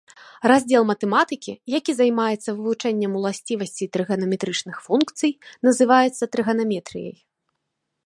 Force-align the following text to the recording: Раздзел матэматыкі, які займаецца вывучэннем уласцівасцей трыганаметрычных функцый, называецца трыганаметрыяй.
Раздзел 0.51 0.83
матэматыкі, 0.91 1.53
які 1.79 1.91
займаецца 1.99 2.47
вывучэннем 2.57 3.11
уласцівасцей 3.21 3.87
трыганаметрычных 3.99 4.77
функцый, 4.89 5.31
называецца 5.69 6.23
трыганаметрыяй. 6.35 7.17